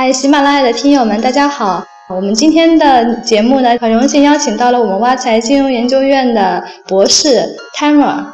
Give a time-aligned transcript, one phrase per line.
[0.00, 1.84] 嗨，喜马拉雅的听友们，大家好！
[2.08, 7.44] 我们今天的节目呢，很荣幸邀请到了我们挖财金融研究院的博士
[7.76, 8.24] Tamer。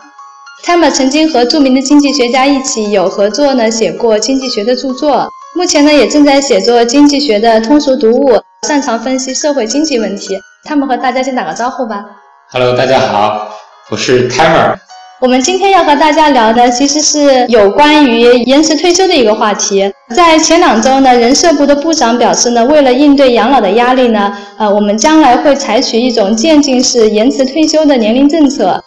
[0.62, 5.26] Tamer 曾经和著名的经济学家一起有合作呢，写过经济学的著作。
[5.54, 8.38] 目前呢，也正在写作经济学的通俗读物，
[8.68, 10.38] 擅长分析社会经济问题。
[10.64, 12.04] 他们和大家先打个招呼吧。
[12.50, 13.48] Hello，大家好，
[13.88, 14.76] 我是 Tamer。
[15.24, 19.90] 我们今天要和大家聊的其实是有关于延迟退休的一个话题。
[20.14, 28.78] 在前两周呢，人社部的部长表示呢，为了应对养老的压力呢，呃，我们将来会采取一种渐进式延迟退休的年龄政策。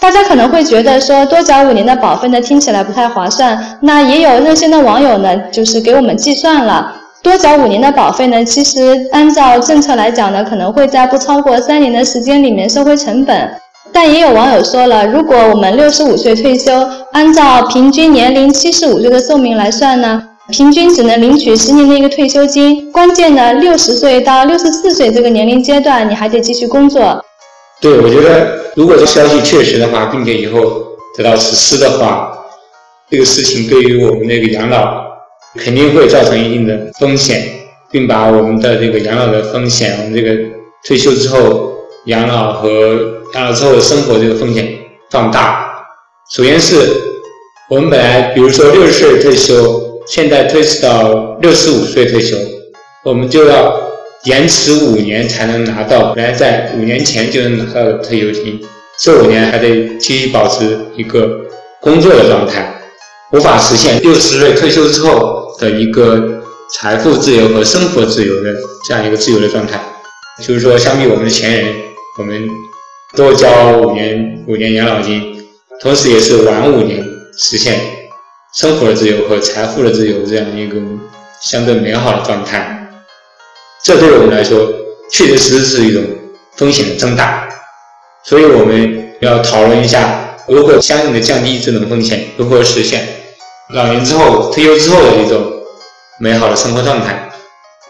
[0.00, 3.78] 大家可能会觉得说多缴五年的保费呢，听起来不太划算。
[3.82, 6.92] 那也有热心的网友呢，就是给我们计算了，
[7.22, 13.48] 多缴五年的保费呢，其实按照政策来讲呢，可能会在不超过三年的时间里面收回成本。
[13.92, 16.72] 但也有网友说了，如果我们六十五岁退休，
[17.12, 22.90] 按照平均年龄七十五岁的寿命来算呢，平均只能领取十年的一个退休金。
[22.90, 27.22] 关键呢，六十岁到六十四岁这个年龄阶段，你还得继续工作。
[27.80, 30.60] 对，我觉得如果这消息确实的话，并且以后
[31.16, 32.32] 得到实施的话，
[33.10, 35.04] 这个事情对于我们那个养老
[35.56, 37.42] 肯定会造成一定的风险，
[37.90, 40.34] 并把我们的这个养老的风险，我们这个
[40.86, 41.72] 退休之后
[42.06, 42.68] 养老和
[43.34, 44.78] 养老之后生活这个风险
[45.10, 45.86] 放大。
[46.34, 46.76] 首先是
[47.70, 52.36] 我们本来比如说六十岁退休，现在推迟到六十五岁退休，
[53.04, 53.80] 我们就要
[54.24, 58.60] 延迟五年才能拿到本来在五年前就能拿到的退休金，
[59.00, 61.40] 这五年还得继续保持一个
[61.80, 62.82] 工作的状态，
[63.32, 66.42] 无法实现六十岁退休之后的一个
[66.74, 68.54] 财富自由和生活自由的
[68.86, 69.80] 这样一个自由的状态。
[70.40, 71.74] 就是说，相比我们的前人，
[72.18, 72.71] 我们。
[73.14, 75.36] 多交五年五年养老金，
[75.82, 77.04] 同时也是晚五年
[77.36, 77.78] 实现
[78.54, 80.78] 生活的自由和财富的自由这样一个
[81.42, 82.88] 相对美好的状态。
[83.84, 84.66] 这对我们来说，
[85.10, 86.02] 确确实实是一种
[86.56, 87.46] 风险的增大。
[88.24, 93.06] 所以我们要讨论一下，如何相应的降低这种风险，如何实现
[93.74, 95.52] 老年之后退休之后的一种
[96.18, 97.28] 美好的生活状态。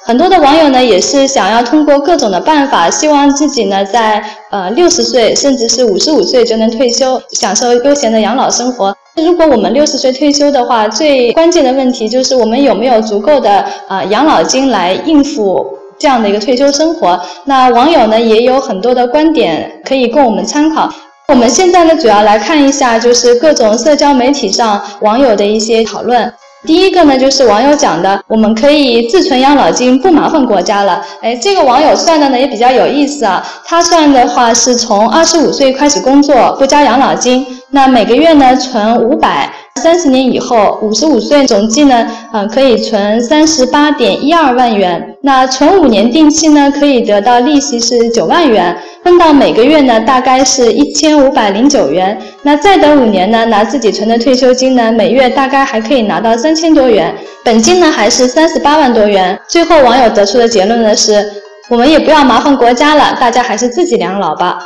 [0.05, 8.95] 很多的网友呢，也是想要通过各种的办法，希望自己呢在呃六十岁甚至是五十五岁就能退休，享受悠闲的养老生活。
[9.15, 15.65] 如果我们六十岁退休的话，最关键的问题就是我们有没有足够的啊养老金来应付
[15.99, 17.21] 这样的一个退休生活。
[17.45, 20.93] 那网友呢也有很多的观点可以供我们参考。
[21.29, 26.33] 我们现在呢主要来看一下，就是各种社交媒体上网友的一些讨论。
[26.65, 31.05] 第一个呢，就是网友讲的，我们可以自存养老金，不麻烦国家了。
[31.21, 33.45] 哎，这个网友算的呢也比较有意思啊。
[33.65, 39.51] 他算的话是从二十五岁开始工作，不交养老金，那每个月呢存五百。
[39.81, 45.17] 三十年以后，五十五岁总计呢，嗯，可以存三十八点一二万元。
[45.23, 52.17] 那存五年定期呢，可以得到利息是九万元，分到每个月呢，大概是一千五百零九元。
[52.43, 57.13] 那再等五年呢，拿自己存的退休金呢，每月大概还可以拿到三千多元，
[57.43, 59.37] 本金呢还是三十八万多元。
[59.49, 61.25] 最后网友得出的结论呢是，
[61.71, 64.59] 我们也不要麻烦国家了，大家还是自己养老吧。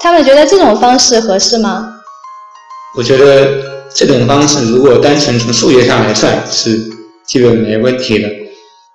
[0.00, 1.84] 他们觉得这种方式合适吗？
[2.96, 3.71] 我觉得。
[3.94, 6.78] 这种方式如果单纯从数学上来算是
[7.26, 8.28] 基本没问题的，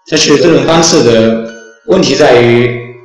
[0.10, 1.54] 但是这种方式的
[1.86, 2.96] 问题在于，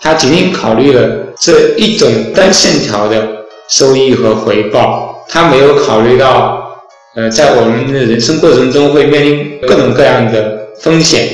[0.00, 3.26] 它仅仅考虑了这一种单线条的
[3.68, 6.78] 收益和回报，它没有考虑到，
[7.16, 11.28] 呃，在我们的人生过程中会面临各种各样的风险。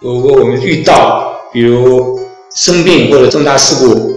[0.00, 2.18] 如果我们遇到比如
[2.54, 4.12] 生病或者重大事故，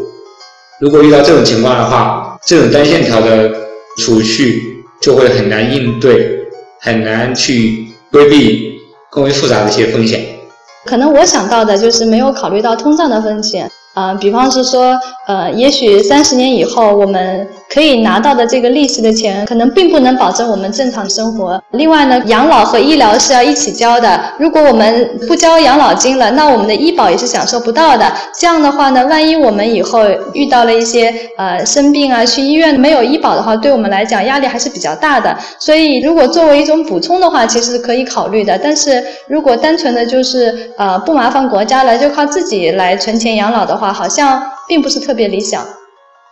[0.79, 3.51] 如果遇到这种情况的话，这种单线条的
[3.97, 4.78] 储蓄。
[5.01, 6.39] 就会很难应对，
[6.79, 8.79] 很难去规避
[9.09, 10.25] 更为复杂的一些风险。
[10.85, 13.69] 可能我想到的就是没有考虑到通胀的风险。
[13.95, 21.61] 啊，比方是说，呃，也许三十年以后，我们可以拿到的这个利息的钱，可能并不能保证我们正常生活。
[21.71, 24.19] 另外呢，养老和医疗是要一起交的。
[24.37, 28.11] 如果我们不交养老金了，那我们的医保也是享受不到的。
[28.39, 30.01] 这样的话呢，万一我们以后
[30.33, 35.35] 遇到了一些呃生病啊，去医院没有医保的话，对我们来讲压力还是比较大的。
[35.59, 38.59] 所以，如果作为一种补充的话，其实是可以考虑的。
[38.61, 43.79] 但是如果单纯的就是呃不麻烦国家了，就靠自己来存钱养老的。
[43.79, 45.65] 话好像并不是特别理想。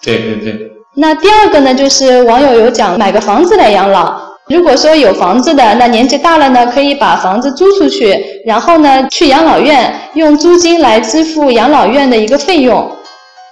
[0.01, 0.76] 对对对。
[0.99, 4.19] 那第二个呢，就是网友有讲买个房子来养老。
[4.47, 8.17] 如果说有房子的，那年纪大了呢，可以把房子租出去，
[8.47, 12.91] 然后呢去养老院用租金来支付养老院的一个费用。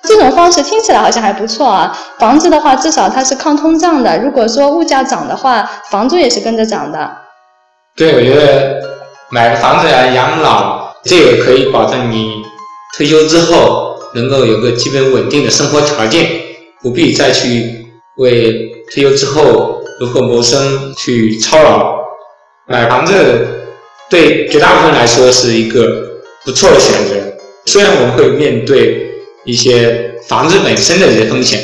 [0.08, 1.96] 这种方式听起来好像还不错啊。
[2.18, 4.18] 房子的话，至少它是抗通胀的。
[4.18, 7.12] 如果说物价涨的话，房租也是跟着涨的。
[7.96, 8.82] 对，我觉得
[9.30, 12.42] 买个房子来养老，这也可以保证你
[12.98, 16.26] 退休之后能够有个基本稳定的生活条件，
[16.86, 17.88] 不必再去
[18.18, 21.98] 为退休之后如何谋生去操劳。
[22.68, 23.14] 买房子
[24.08, 27.16] 对绝大部分来说是一个不错的选择，
[27.66, 29.10] 虽然我们会面对
[29.46, 31.60] 一些房子本身的这些风险，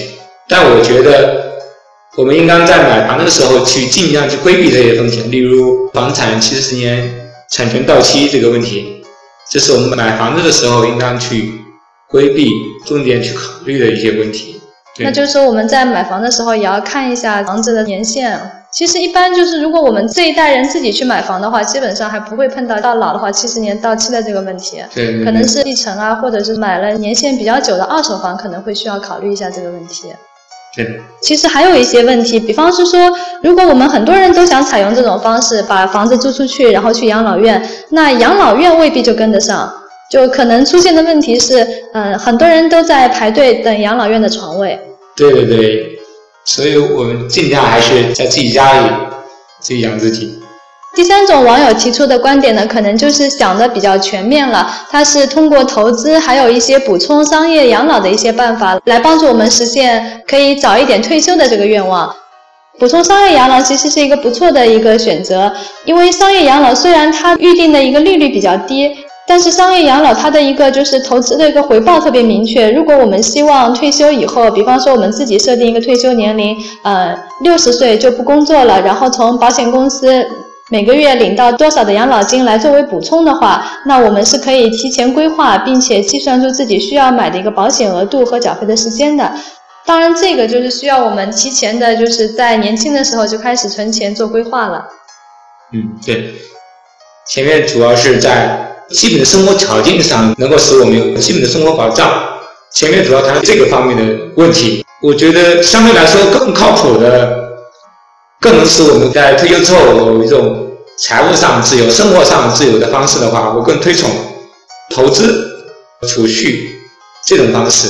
[0.50, 1.53] 但我觉得
[2.17, 7.17] 我们应当在买房的时候去尽量去规避这些风险，例如房产七十年。
[7.53, 9.03] 产权到期这个问题，
[9.51, 11.51] 这是我们买房子的时候应当去
[12.09, 12.50] 规避、
[12.85, 14.61] 重点去考虑的一些问题。
[14.99, 18.39] 那就是说，我们在买房的时候也要看一下房子的年限。
[18.71, 24.81] 其实一般就是，如果我们这一代人自己去买房的话，基本上还不会碰到到老的话七十年到期的这个问题。
[24.93, 30.13] 对，可能是继承啊，或者是买了年限比较久的二手房，可能会需要考虑一下这个问题。
[30.73, 33.11] 对，其实还有一些问题，比方是说，
[33.43, 39.69] 如果我们很多人都想采用这种方式，把房子租出去，然后去养老院，那养老院未必就跟得上，
[40.12, 44.78] 就可能出现的问题是，嗯，很多人都在排队等养老院的床位。
[45.16, 46.00] 对对对，
[46.44, 48.90] 所以我们尽量还是在自己家里
[49.62, 50.38] 自己养自己。
[50.94, 54.69] 第三种网友提出的观点呢，可能就是想的比较全面了。
[54.90, 62.13] 他是通过投资，还有一些补充商业养老的一些办法，来帮助我们实现可以早一点退休的这个愿望。
[62.78, 65.50] 补充商业养老其实是一个不错的一个选择，
[65.86, 68.92] 因为商业养老虽然它预定的一个利率比较低，
[69.27, 72.69] 但是商业养老它的一个就是投资的一个回报特别明确。
[72.71, 80.25] 如果我们希望退休以后，比方说我们自己设定一个退休年龄，呃，六十岁就不工作了，然后从保险公司。
[80.69, 89.33] 每个月领到多少的养老金来作为补充的话，那我们是可以提前规划，并且计算出自己需要买的一个保险额度和缴费的时间的。
[89.85, 94.85] 当然，这个就是需要我们提前的，就是在年轻的时候就开始存钱做规划了。
[95.74, 96.35] 嗯，对。
[97.27, 102.23] 前面主要是在基本的生活条件上能够使我们有基本的生活保障。
[102.73, 104.03] 前面主要谈这个方面的
[104.35, 107.39] 问题，我觉得相对来说更靠谱的。
[108.39, 110.67] 更能使我们在退休之后有一种
[110.97, 114.09] 财务上自由、生活上自由的方式的话，我更推崇
[114.89, 115.47] 投资、
[116.07, 116.81] 储蓄
[117.23, 117.88] 这种方式。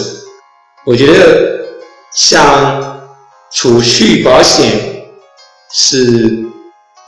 [0.85, 1.67] 我觉得
[2.13, 3.01] 像
[3.53, 5.05] 储蓄保险
[5.71, 6.43] 是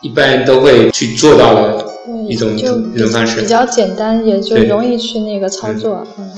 [0.01, 1.85] 一般都会去做到的
[2.27, 6.05] 一种一种方式，比较简单，也就容易去那个操作。
[6.17, 6.31] 嗯，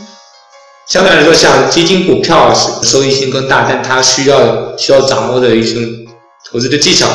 [0.88, 2.54] 相对来说，像基金、股票
[2.84, 5.80] 收益性更大，但它需要需要掌握的一些。
[6.52, 7.08] 投资的技巧，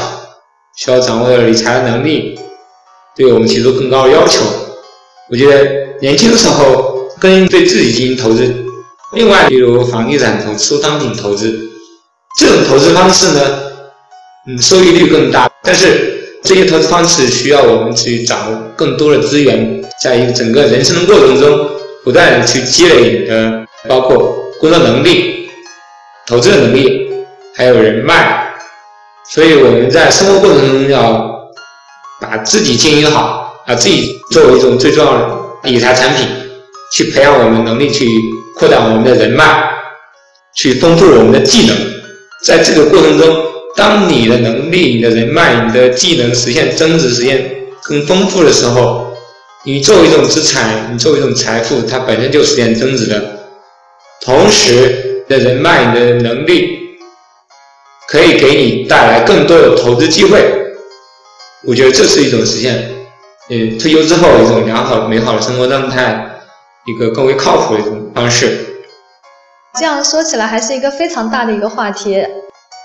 [0.76, 2.36] 需要掌握的理财的能力，
[3.16, 4.40] 对我们提出更高的要求。
[5.30, 5.70] 我觉得
[6.00, 8.52] 年轻的时候更对自己进行投资。
[9.14, 11.56] 另外，比如房地产投资、收藏品投资
[12.40, 13.40] 这种投资方式呢，
[14.48, 15.48] 嗯，收益率更大。
[15.62, 21.70] 但是这些投资方式需要我们去掌握更多的资源，在一个整个人生的过程中，
[22.02, 25.48] 不断的去积累的，包括工作能力、
[26.26, 27.08] 投资的能力，
[27.54, 28.52] 还有人脉。
[29.32, 31.30] 所以我们在生活过程中要
[32.20, 36.26] 把自己经营好，把自己作为一种最重要的理财产品，
[36.92, 38.06] 去培养我们能力，去
[38.58, 39.70] 扩展我们的人脉，
[40.56, 41.76] 去丰富我们的技能。
[42.44, 43.36] 在这个过程中，
[43.80, 47.50] 当你的能力、你的人脉、你的技能实现增值、实现
[47.82, 49.10] 更丰富的时候，
[49.64, 53.48] 你作为一种资产，你作为一种财富，它本身就实现增值的。
[54.20, 56.78] 同时，的人脉、你的能力。
[58.06, 60.44] 可以给你带来更多的投资机会，
[61.64, 62.90] 我觉得这是一种实现，
[63.48, 66.28] 嗯，退休之后一种良好美好的生活状态，
[66.86, 68.66] 一个更为靠谱的一种方式。
[69.78, 72.20] 这样说起来还是一个非常大的一个话题，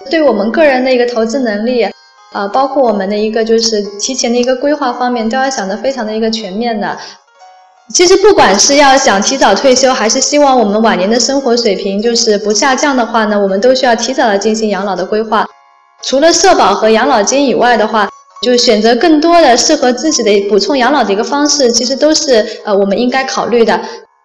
[0.10, 1.84] 对我们个人的一个投资能力，
[2.32, 6.98] 啊，包括我们的一个就是提前的一个规划方面，都要想得非常的一个全面的。
[7.94, 15.46] 其实不管是要想提早退休，还是希望我们晚年的生活水平就是不下降的话呢，我们都需要提早的进行养老的规划。
[16.04, 18.10] 除了社保和养老金以外的话，
[18.42, 23.80] 就选择更多的适合自己的补充养老的一个方式，其实都是呃我们应该考虑的。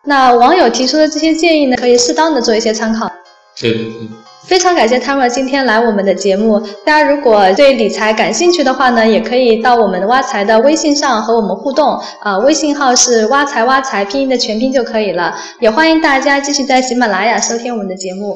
[0.05, 3.11] 那网友提出的这些建议呢，可以适当的做一些参考。
[3.59, 4.09] 对对对。
[4.51, 6.59] 非常感谢他们今天来我们的节目。
[6.85, 11.97] 大家如果对理财感兴趣的话呢，也可以到我们挖财的微信上和我们互动。
[12.19, 15.33] 啊，微信号是挖财挖财拼音的全拼就可以了。
[15.61, 18.35] 也欢迎大家继续在喜马拉雅收听我们的节目。